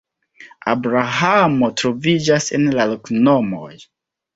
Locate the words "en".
2.61-2.69